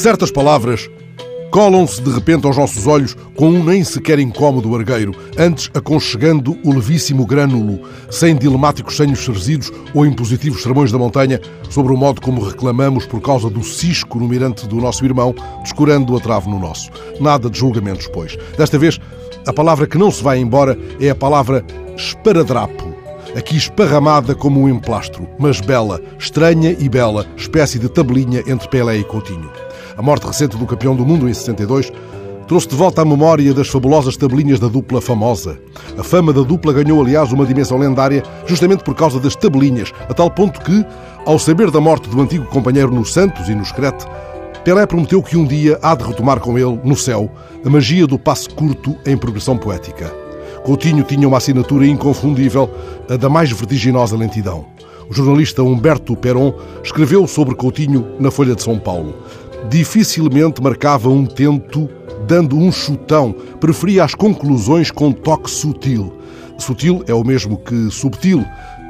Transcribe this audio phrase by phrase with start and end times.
[0.00, 0.88] Certas palavras
[1.50, 6.72] colam-se de repente aos nossos olhos com um nem sequer incómodo argueiro, antes aconchegando o
[6.72, 11.38] levíssimo grânulo, sem dilemáticos senhos serzidos ou impositivos sermões da montanha,
[11.68, 16.16] sobre o modo como reclamamos por causa do cisco no mirante do nosso irmão, descurando
[16.16, 16.90] a trave no nosso.
[17.20, 18.38] Nada de julgamentos, pois.
[18.56, 18.98] Desta vez,
[19.46, 21.62] a palavra que não se vai embora é a palavra
[21.94, 22.89] esparadrapo
[23.36, 28.98] aqui esparramada como um emplastro, mas bela, estranha e bela, espécie de tabelinha entre Pelé
[28.98, 29.50] e Coutinho.
[29.96, 31.92] A morte recente do campeão do mundo em 62
[32.46, 35.60] trouxe de volta à memória das fabulosas tabelinhas da dupla famosa.
[35.96, 40.14] A fama da dupla ganhou, aliás, uma dimensão lendária justamente por causa das tabelinhas, a
[40.14, 40.84] tal ponto que,
[41.24, 44.04] ao saber da morte do antigo companheiro no Santos e no Screte,
[44.64, 47.30] Pelé prometeu que um dia há de retomar com ele, no céu,
[47.64, 50.29] a magia do passo curto em progressão poética.
[50.64, 52.70] Coutinho tinha uma assinatura inconfundível,
[53.08, 54.66] a da mais vertiginosa lentidão.
[55.08, 59.14] O jornalista Humberto Peron escreveu sobre Coutinho na Folha de São Paulo.
[59.68, 61.88] Dificilmente marcava um tento
[62.26, 66.12] dando um chutão, preferia as conclusões com toque sutil.
[66.58, 68.44] Sutil é o mesmo que subtil,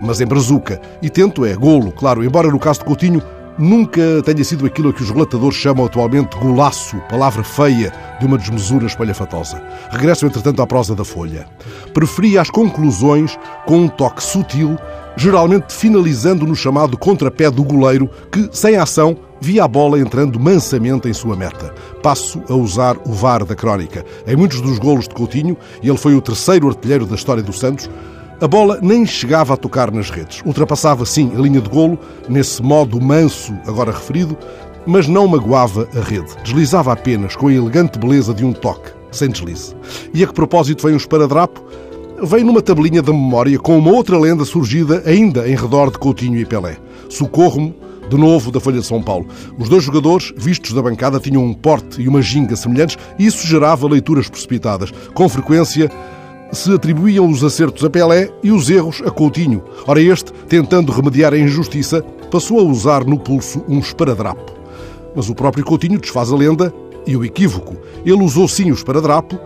[0.00, 0.80] mas em brazuca.
[1.02, 3.22] E tento é golo, claro, embora no caso de Coutinho
[3.58, 8.38] nunca tenha sido aquilo a que os relatadores chamam atualmente golaço, palavra feia de uma
[8.38, 9.62] desmesura espalhafatosa.
[9.90, 11.46] Regresso, entretanto, à prosa da Folha.
[11.92, 14.76] Preferia as conclusões com um toque sutil,
[15.16, 21.08] geralmente finalizando no chamado contrapé do goleiro, que, sem ação, via a bola entrando mansamente
[21.08, 21.74] em sua meta.
[22.02, 24.04] Passo a usar o VAR da crónica.
[24.26, 27.52] Em muitos dos golos de Coutinho, e ele foi o terceiro artilheiro da história do
[27.52, 27.88] Santos,
[28.40, 30.42] a bola nem chegava a tocar nas redes.
[30.44, 31.98] Ultrapassava, sim, a linha de golo,
[32.28, 34.36] nesse modo manso agora referido,
[34.86, 36.28] mas não magoava a rede.
[36.44, 39.74] Deslizava apenas com a elegante beleza de um toque, sem deslize.
[40.12, 41.62] E a que propósito vem um esparadrapo?
[42.22, 46.38] Vem numa tabelinha da memória com uma outra lenda surgida ainda em redor de Coutinho
[46.38, 46.78] e Pelé.
[47.08, 47.74] Socorro-me
[48.08, 49.26] de novo da Folha de São Paulo.
[49.58, 53.46] Os dois jogadores, vistos da bancada, tinham um porte e uma ginga semelhantes e isso
[53.46, 54.92] gerava leituras precipitadas.
[55.12, 55.90] Com frequência,
[56.52, 59.62] se atribuíam os acertos a Pelé e os erros a Coutinho.
[59.86, 64.52] Ora, este, tentando remediar a injustiça, passou a usar no pulso um esparadrapo.
[65.14, 66.72] Mas o próprio Coutinho desfaz a lenda
[67.06, 67.76] e o equívoco.
[68.04, 69.38] Ele usou sim o esparadrapo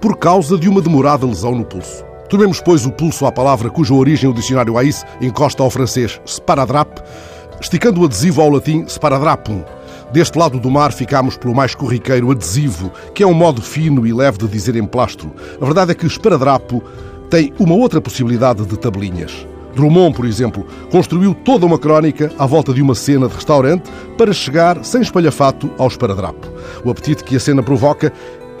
[0.00, 2.04] por causa de uma demorada lesão no pulso.
[2.28, 6.98] Tomemos, pois, o pulso à palavra cuja origem o dicionário AIS encosta ao francês sparadrap,
[7.60, 9.64] esticando o adesivo ao latim sparadrapum,
[10.12, 14.12] Deste lado do mar ficámos pelo mais corriqueiro adesivo, que é um modo fino e
[14.12, 15.30] leve de dizer emplastro.
[15.60, 16.82] A verdade é que esparadrapo
[17.28, 19.46] tem uma outra possibilidade de tabelinhas.
[19.74, 24.32] Drummond, por exemplo, construiu toda uma crónica à volta de uma cena de restaurante para
[24.32, 26.50] chegar, sem espalhafato, ao esparadrapo.
[26.82, 28.10] O apetite que a cena provoca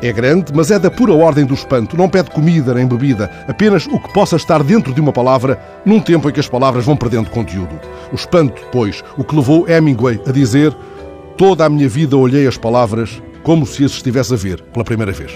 [0.00, 1.96] é grande, mas é da pura ordem do espanto.
[1.96, 6.00] Não pede comida nem bebida, apenas o que possa estar dentro de uma palavra, num
[6.00, 7.80] tempo em que as palavras vão perdendo conteúdo.
[8.12, 10.74] O espanto, pois, o que levou Hemingway a dizer
[11.36, 15.12] Toda a minha vida olhei as palavras como se as estivesse a ver pela primeira
[15.12, 15.32] vez.